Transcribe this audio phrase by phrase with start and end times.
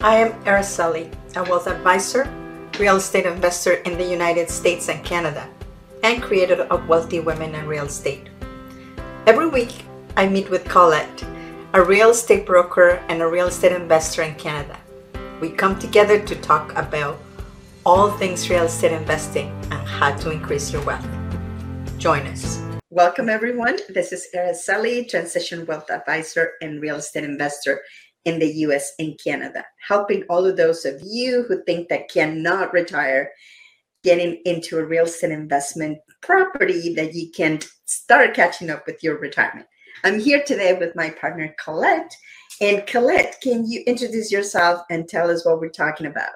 [0.00, 2.32] I am Araceli, a wealth advisor,
[2.78, 5.48] real estate investor in the United States and Canada,
[6.04, 8.28] and creator of Wealthy Women in Real Estate.
[9.26, 9.82] Every week,
[10.16, 11.24] I meet with Colette,
[11.72, 14.78] a real estate broker and a real estate investor in Canada.
[15.40, 17.18] We come together to talk about
[17.84, 21.08] all things real estate investing and how to increase your wealth.
[21.98, 22.62] Join us.
[22.90, 23.78] Welcome, everyone.
[23.88, 27.82] This is Araceli, Transition Wealth Advisor and Real Estate Investor
[28.28, 32.74] in the US and Canada, helping all of those of you who think that cannot
[32.74, 33.30] retire
[34.04, 39.18] getting into a real estate investment property that you can start catching up with your
[39.18, 39.66] retirement.
[40.04, 42.14] I'm here today with my partner Colette.
[42.60, 46.30] And Colette, can you introduce yourself and tell us what we're talking about?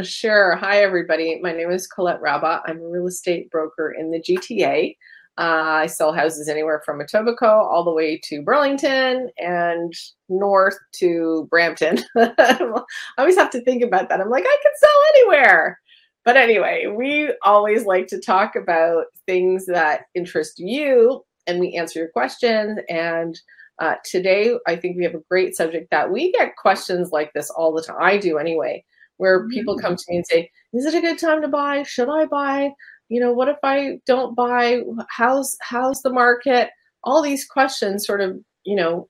[0.00, 0.54] Sure.
[0.56, 1.40] Hi, everybody.
[1.42, 2.60] My name is Colette Raba.
[2.66, 4.96] I'm a real estate broker in the GTA.
[5.38, 9.92] Uh, I sell houses anywhere from Etobicoke all the way to Burlington and
[10.28, 12.00] north to Brampton.
[12.16, 12.82] I
[13.16, 14.20] always have to think about that.
[14.20, 15.80] I'm like, I can sell anywhere.
[16.24, 21.98] But anyway, we always like to talk about things that interest you and we answer
[21.98, 22.78] your questions.
[22.88, 23.40] And
[23.80, 27.50] uh, today, I think we have a great subject that we get questions like this
[27.50, 27.96] all the time.
[28.00, 28.84] I do anyway,
[29.16, 31.82] where people come to me and say, Is it a good time to buy?
[31.82, 32.70] Should I buy?
[33.08, 36.70] You know what if i don't buy how's how's the market?
[37.04, 39.08] All these questions sort of you know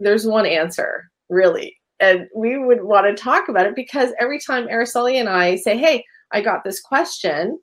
[0.00, 1.76] there's one answer really.
[2.00, 5.76] And we would want to talk about it because every time araceli and i say
[5.76, 7.58] hey i got this question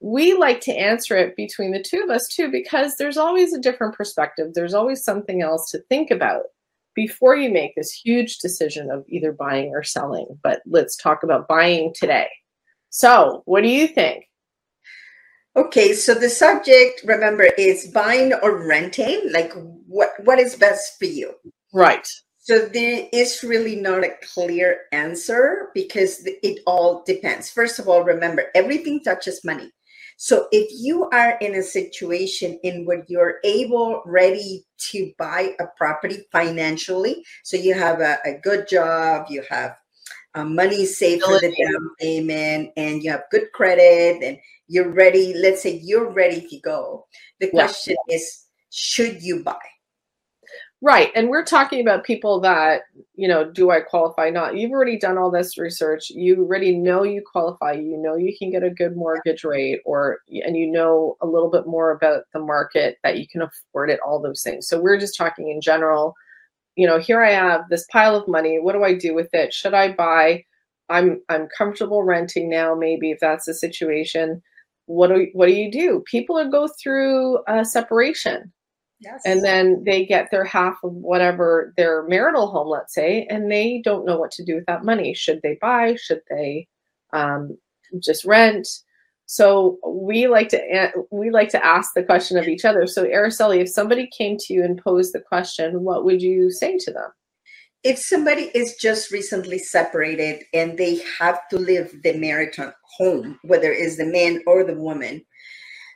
[0.00, 3.60] we like to answer it between the two of us too because there's always a
[3.60, 4.52] different perspective.
[4.54, 6.42] There's always something else to think about
[6.94, 10.26] before you make this huge decision of either buying or selling.
[10.42, 12.28] But let's talk about buying today.
[12.90, 14.24] So what do you think
[15.56, 19.32] Okay, so the subject, remember, is buying or renting.
[19.32, 19.52] Like,
[19.86, 21.32] what what is best for you?
[21.72, 22.06] Right.
[22.38, 27.50] So there is really not a clear answer because it all depends.
[27.50, 29.72] First of all, remember, everything touches money.
[30.18, 35.64] So if you are in a situation in where you're able, ready to buy a
[35.76, 39.76] property financially, so you have a, a good job, you have
[40.34, 45.34] uh, money saved for the down payment, and you have good credit, and you're ready.
[45.34, 47.06] Let's say you're ready to go.
[47.40, 48.16] The question yeah.
[48.16, 49.56] is, should you buy?
[50.82, 51.10] Right.
[51.14, 52.82] And we're talking about people that,
[53.14, 54.28] you know, do I qualify?
[54.28, 54.56] Not.
[54.56, 56.10] You've already done all this research.
[56.10, 57.72] You already know you qualify.
[57.72, 61.50] You know you can get a good mortgage rate or and you know a little
[61.50, 64.68] bit more about the market that you can afford it, all those things.
[64.68, 66.14] So we're just talking in general
[66.76, 68.58] you know, here I have this pile of money.
[68.60, 69.52] What do I do with it?
[69.52, 70.44] Should I buy?
[70.88, 72.74] I'm I'm comfortable renting now.
[72.74, 74.42] Maybe if that's the situation,
[74.86, 76.02] what do what do you do?
[76.06, 78.52] People go through a separation,
[79.00, 79.22] yes.
[79.24, 83.82] and then they get their half of whatever their marital home, let's say, and they
[83.84, 85.12] don't know what to do with that money.
[85.14, 85.96] Should they buy?
[85.96, 86.68] Should they
[87.12, 87.58] um,
[88.00, 88.68] just rent?
[89.26, 92.86] So we like to we like to ask the question of each other.
[92.86, 96.78] So Araceli, if somebody came to you and posed the question, what would you say
[96.78, 97.10] to them?
[97.82, 103.72] If somebody is just recently separated and they have to live the marital home, whether
[103.72, 105.24] it's the man or the woman,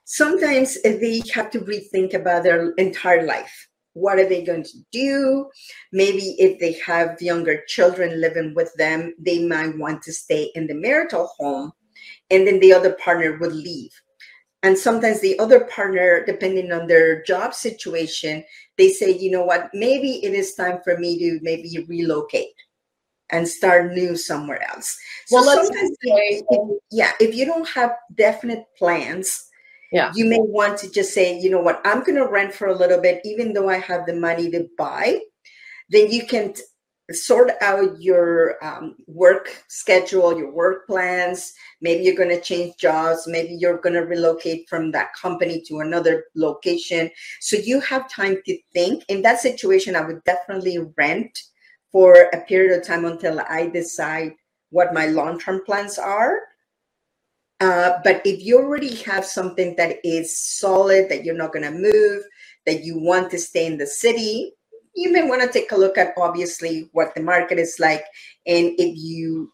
[0.05, 3.69] sometimes they have to rethink about their entire life.
[3.95, 5.51] What are they going to do?
[5.93, 10.69] Maybe if they have younger children living with them, they might want to stay in
[10.69, 11.73] the marital home
[12.31, 13.91] and then the other partner would leave
[14.63, 18.45] and sometimes the other partner depending on their job situation
[18.81, 19.69] they say you know what?
[19.75, 22.55] Maybe it is time for me to maybe relocate
[23.29, 24.97] and start new somewhere else.
[25.27, 29.47] So well, sometimes if, yeah if you don't have definite plans
[29.93, 30.13] yeah.
[30.15, 31.83] you may want to just say you know what?
[31.85, 34.67] I'm going to rent for a little bit even though i have the money to
[34.79, 35.21] buy.
[35.91, 36.55] Then you can
[37.13, 41.53] sort out your um, work schedule, your work plans.
[41.81, 43.25] Maybe you're going to change jobs.
[43.27, 47.11] Maybe you're going to relocate from that company to another location.
[47.41, 49.05] So you have time to think.
[49.09, 51.39] In that situation, I would definitely rent
[51.93, 54.33] for a period of time until I decide
[54.71, 56.39] what my long term plans are.
[57.61, 61.71] Uh, but if you already have something that is solid, that you're not going to
[61.71, 62.23] move,
[62.65, 64.55] that you want to stay in the city,
[64.95, 68.05] you may want to take a look at obviously what the market is like.
[68.47, 69.53] And if you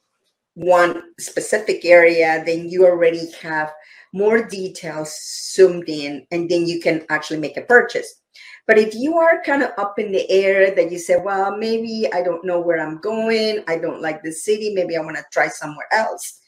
[0.54, 3.72] want specific area, then you already have
[4.12, 5.14] more details
[5.52, 8.22] zoomed in, and then you can actually make a purchase.
[8.66, 12.08] But if you are kind of up in the air that you say, well, maybe
[12.12, 15.24] I don't know where I'm going, I don't like the city, maybe I want to
[15.32, 16.40] try somewhere else,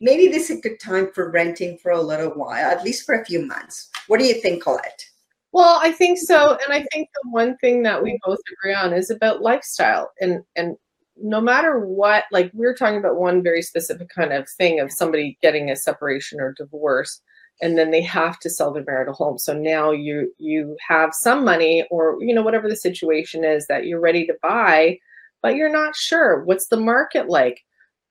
[0.00, 3.14] maybe this is a good time for renting for a little while, at least for
[3.14, 3.88] a few months.
[4.08, 5.06] What do you think, Colette?
[5.54, 8.92] Well, I think so, and I think the one thing that we both agree on
[8.92, 10.76] is about lifestyle, and and
[11.16, 14.90] no matter what, like we are talking about one very specific kind of thing of
[14.92, 17.22] somebody getting a separation or divorce,
[17.62, 19.38] and then they have to sell their marital home.
[19.38, 23.86] So now you you have some money, or you know whatever the situation is that
[23.86, 24.98] you're ready to buy,
[25.42, 26.42] but you're not sure.
[26.44, 27.60] What's the market like?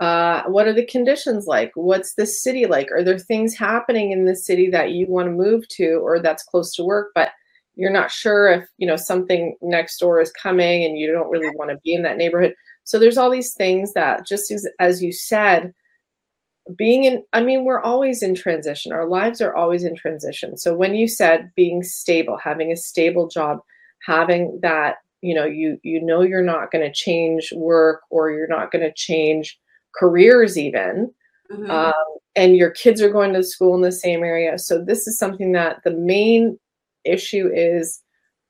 [0.03, 1.71] Uh, what are the conditions like?
[1.75, 2.91] What's the city like?
[2.91, 6.43] Are there things happening in the city that you want to move to, or that's
[6.43, 7.29] close to work, but
[7.75, 11.49] you're not sure if you know something next door is coming and you don't really
[11.55, 12.53] want to be in that neighborhood
[12.83, 15.73] so there's all these things that just as, as you said
[16.77, 20.75] being in i mean we're always in transition our lives are always in transition so
[20.75, 23.59] when you said being stable having a stable job
[24.05, 28.47] having that you know you you know you're not going to change work or you're
[28.47, 29.59] not going to change
[29.95, 31.11] careers even
[31.51, 31.69] mm-hmm.
[31.69, 31.93] um,
[32.35, 35.51] and your kids are going to school in the same area so this is something
[35.51, 36.57] that the main
[37.05, 38.03] issue is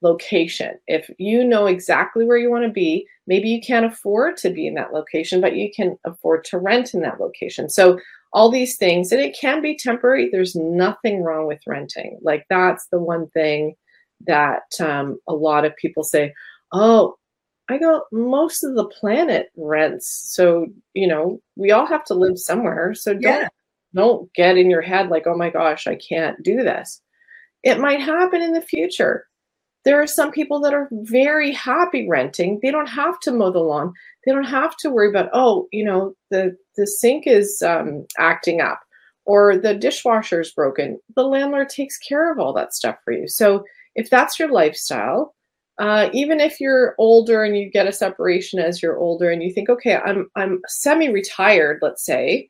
[0.04, 0.78] location.
[0.86, 4.68] If you know exactly where you want to be, maybe you can't afford to be
[4.68, 7.69] in that location, but you can afford to rent in that location.
[7.69, 8.00] So,
[8.36, 10.28] all these things, and it can be temporary.
[10.28, 12.18] There's nothing wrong with renting.
[12.22, 13.75] Like, that's the one thing
[14.25, 16.34] that um, a lot of people say,
[16.72, 17.16] oh,
[17.73, 20.21] I go, most of the planet rents.
[20.33, 22.93] So, you know, we all have to live somewhere.
[22.93, 23.47] So, don't, yeah.
[23.93, 27.01] don't get in your head like, oh my gosh, I can't do this.
[27.63, 29.27] It might happen in the future.
[29.85, 32.59] There are some people that are very happy renting.
[32.61, 33.93] They don't have to mow the lawn.
[34.25, 38.61] They don't have to worry about, oh, you know, the, the sink is um, acting
[38.61, 38.79] up
[39.25, 40.99] or the dishwasher is broken.
[41.15, 43.27] The landlord takes care of all that stuff for you.
[43.27, 43.63] So
[43.95, 45.35] if that's your lifestyle,
[45.79, 49.51] uh, even if you're older and you get a separation as you're older and you
[49.51, 52.49] think, okay, I'm I'm semi-retired, let's say,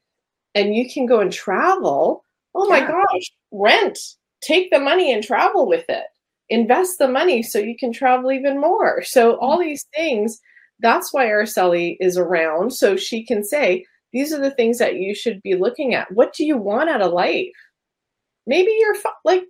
[0.55, 2.23] and you can go and travel.
[2.55, 3.97] Oh my gosh, rent
[4.43, 6.05] take the money and travel with it
[6.49, 9.69] invest the money so you can travel even more so all mm-hmm.
[9.69, 10.39] these things
[10.79, 15.15] that's why araceli is around so she can say these are the things that you
[15.15, 17.47] should be looking at what do you want out of life
[18.45, 19.43] maybe you're like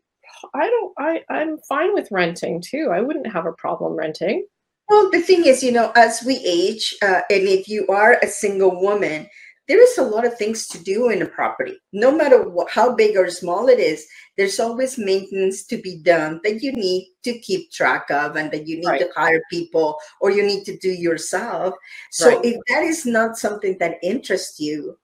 [0.54, 4.46] i don't i i'm fine with renting too i wouldn't have a problem renting
[4.90, 8.28] well the thing is you know as we age uh, and if you are a
[8.28, 9.28] single woman
[9.70, 12.94] there is a lot of things to do in a property no matter what, how
[12.94, 14.06] big or small it is
[14.38, 18.68] there's always maintenance to be done that you need to keep track of and that
[18.68, 19.00] you need right.
[19.00, 21.74] to hire people or you need to do yourself
[22.12, 22.46] so right.
[22.46, 24.98] if that is not something that interests you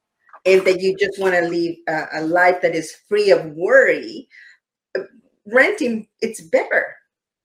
[0.45, 4.27] and that you just want to live a, a life that is free of worry
[5.51, 6.95] renting it's better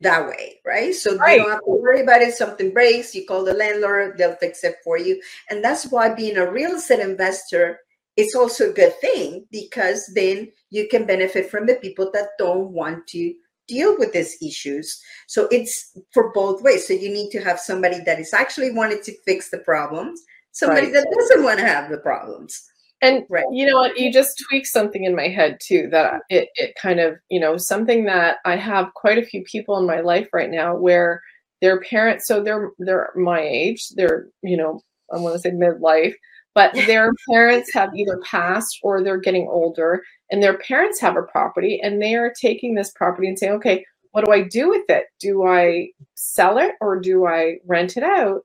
[0.00, 0.94] that way, right?
[0.94, 1.36] So right.
[1.36, 2.34] you don't have to worry about it.
[2.34, 5.20] Something breaks, you call the landlord, they'll fix it for you.
[5.50, 7.80] And that's why being a real estate investor
[8.16, 12.70] is also a good thing because then you can benefit from the people that don't
[12.70, 13.34] want to
[13.66, 15.02] deal with these issues.
[15.26, 16.86] So it's for both ways.
[16.86, 20.22] So you need to have somebody that is actually wanting to fix the problems,
[20.52, 20.94] somebody right.
[20.94, 22.70] that doesn't want to have the problems.
[23.02, 23.44] And right.
[23.52, 23.98] you know what?
[23.98, 27.56] You just tweak something in my head too that it, it kind of, you know,
[27.56, 31.20] something that I have quite a few people in my life right now where
[31.60, 34.80] their parents, so they're they're my age, they're, you know,
[35.12, 36.14] I want to say midlife,
[36.54, 41.22] but their parents have either passed or they're getting older and their parents have a
[41.22, 44.84] property and they are taking this property and saying, okay, what do I do with
[44.88, 45.06] it?
[45.20, 48.42] Do I sell it or do I rent it out?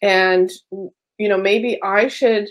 [0.00, 2.48] And, you know, maybe I should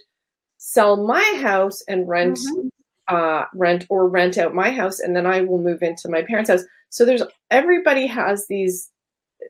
[0.63, 2.67] sell my house and rent mm-hmm.
[3.07, 6.51] uh, rent or rent out my house and then I will move into my parents'
[6.51, 6.63] house.
[6.89, 8.91] So there's everybody has these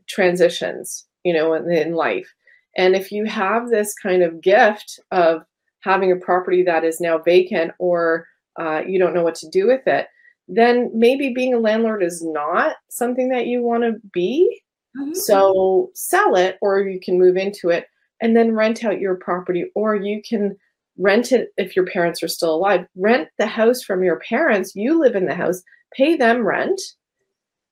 [0.07, 2.33] transitions, you know, in, in life.
[2.77, 5.43] And if you have this kind of gift of
[5.81, 8.25] having a property that is now vacant or
[8.57, 10.07] uh, you don't know what to do with it,
[10.47, 14.62] then maybe being a landlord is not something that you want to be.
[14.97, 15.13] Mm-hmm.
[15.13, 17.88] So sell it, or you can move into it
[18.21, 20.55] and then rent out your property, or you can
[21.01, 22.86] rent it if your parents are still alive.
[22.96, 24.75] Rent the house from your parents.
[24.75, 25.62] You live in the house.
[25.93, 26.79] Pay them rent.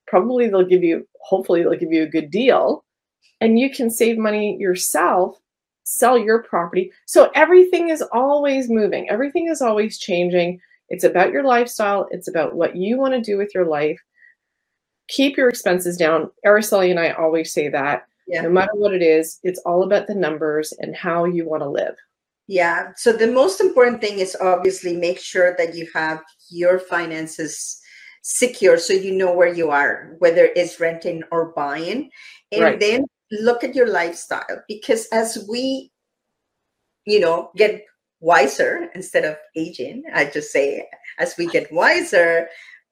[0.08, 2.84] Probably they'll give you hopefully they'll give you a good deal.
[3.42, 5.40] And you can save money yourself
[5.90, 6.92] sell your property.
[7.08, 9.10] So everything is always moving.
[9.10, 10.60] Everything is always changing.
[10.90, 12.08] It's about your lifestyle.
[12.12, 14.00] It's about what you want to do with your life.
[15.08, 16.30] Keep your expenses down.
[16.46, 18.42] Araceli and i always say that yeah.
[18.42, 21.70] no matter what it is it's all about the numbers and how you want to
[21.70, 21.96] live
[22.50, 22.94] yeah.
[22.96, 27.80] So the most important thing is obviously make sure that you have your finances
[28.24, 32.10] secure so you know where you are, whether it's renting or buying.
[32.52, 32.80] And right.
[32.80, 35.92] then look at your lifestyle because as we,
[37.06, 37.86] you know, get
[38.20, 40.88] wiser instead of aging, I just say
[41.20, 42.48] as we get wiser,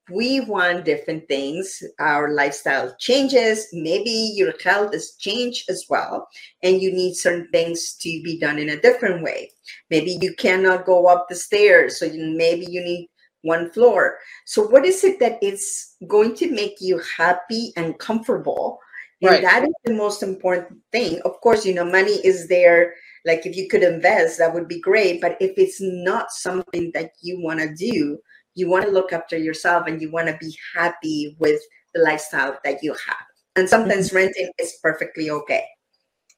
[0.09, 1.83] we want different things.
[1.99, 3.67] Our lifestyle changes.
[3.73, 6.27] Maybe your health has changed as well,
[6.63, 9.51] and you need certain things to be done in a different way.
[9.89, 13.09] Maybe you cannot go up the stairs, so you, maybe you need
[13.41, 14.17] one floor.
[14.45, 18.79] So, what is it that is going to make you happy and comfortable?
[19.21, 19.41] And right.
[19.41, 21.19] that is the most important thing.
[21.25, 22.93] Of course, you know, money is there.
[23.25, 25.21] Like if you could invest, that would be great.
[25.21, 28.19] But if it's not something that you want to do,
[28.57, 31.61] you want to look after yourself and you want to be happy with
[31.93, 33.25] the lifestyle that you have.
[33.55, 34.17] And sometimes mm-hmm.
[34.17, 35.63] renting is perfectly okay.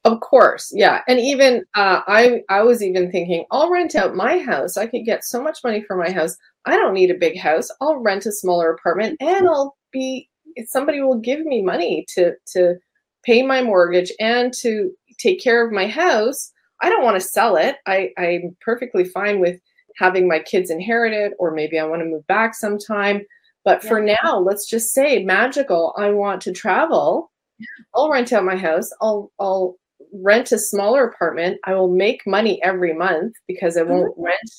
[0.04, 1.00] Of course, yeah.
[1.08, 4.76] And even uh, I, I was even thinking, I'll rent out my house.
[4.76, 6.36] I could get so much money for my house.
[6.66, 7.68] I don't need a big house.
[7.80, 10.28] I'll rent a smaller apartment, and I'll be.
[10.66, 12.76] Somebody will give me money to to
[13.24, 16.50] pay my mortgage and to take care of my house.
[16.82, 17.76] I don't want to sell it.
[17.86, 19.60] I, I'm perfectly fine with
[19.96, 23.22] having my kids inherit it, or maybe I want to move back sometime.
[23.64, 23.88] But yeah.
[23.88, 25.94] for now, let's just say magical.
[25.98, 27.30] I want to travel.
[27.58, 27.66] Yeah.
[27.94, 28.90] I'll rent out my house.
[29.00, 29.76] I'll I'll
[30.12, 31.58] rent a smaller apartment.
[31.64, 34.24] I will make money every month because I won't mm-hmm.
[34.24, 34.50] rent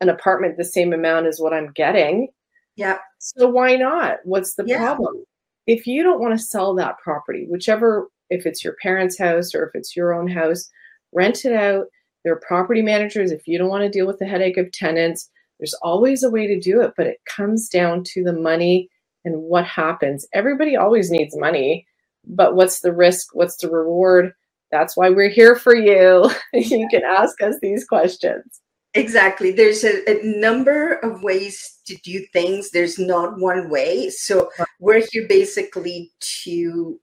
[0.00, 2.28] an apartment the same amount as what I'm getting.
[2.76, 2.98] Yeah.
[3.18, 4.18] So why not?
[4.24, 4.78] What's the yeah.
[4.78, 5.24] problem?
[5.66, 9.64] If you don't want to sell that property, whichever if it's your parents' house or
[9.64, 10.68] if it's your own house,
[11.12, 11.86] rent it out
[12.26, 13.30] there are property managers.
[13.30, 15.30] If you don't want to deal with the headache of tenants,
[15.60, 18.90] there's always a way to do it, but it comes down to the money
[19.24, 20.26] and what happens.
[20.34, 21.86] Everybody always needs money,
[22.26, 23.28] but what's the risk?
[23.32, 24.32] What's the reward?
[24.72, 26.28] That's why we're here for you.
[26.52, 28.60] you can ask us these questions.
[28.94, 29.52] Exactly.
[29.52, 32.70] There's a, a, number of ways to do things.
[32.72, 34.10] There's not one way.
[34.10, 36.10] So we're here basically
[36.42, 36.98] to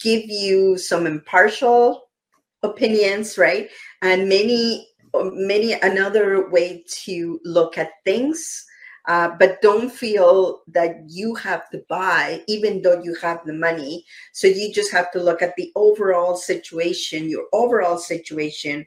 [0.00, 2.07] give you some impartial
[2.62, 3.68] opinions, right?
[4.02, 8.64] And many, many another way to look at things.
[9.06, 14.04] Uh, but don't feel that you have to buy, even though you have the money.
[14.34, 18.86] So you just have to look at the overall situation, your overall situation,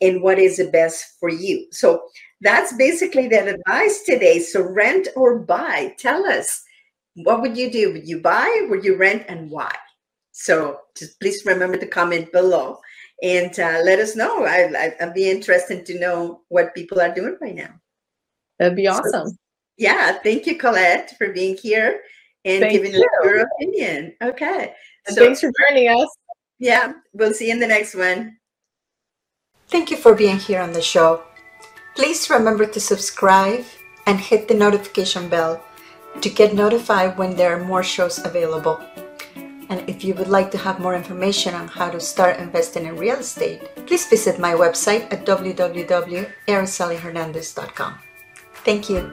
[0.00, 1.66] and what is the best for you.
[1.70, 2.02] So
[2.40, 4.40] that's basically the advice today.
[4.40, 5.94] So rent or buy.
[5.98, 6.64] Tell us,
[7.14, 7.92] what would you do?
[7.92, 8.66] Would you buy?
[8.68, 9.72] Would you rent, and why?
[10.32, 12.80] So just please remember to comment below
[13.22, 14.44] and uh, let us know.
[14.44, 17.74] I, would be interested to know what people are doing right now.
[18.58, 19.28] That'd be awesome.
[19.28, 19.34] So,
[19.76, 22.00] yeah, thank you, Colette, for being here
[22.44, 23.00] and thank giving you.
[23.00, 24.14] us your opinion.
[24.22, 24.74] Okay.
[25.06, 26.08] And so, thanks for joining us.
[26.58, 28.36] Yeah, we'll see you in the next one.
[29.68, 31.22] Thank you for being here on the show.
[31.94, 33.64] Please remember to subscribe
[34.06, 35.62] and hit the notification bell
[36.20, 38.80] to get notified when there are more shows available.
[39.70, 42.96] And if you would like to have more information on how to start investing in
[42.96, 47.98] real estate, please visit my website at www.aracelihernandez.com.
[48.64, 49.12] Thank you.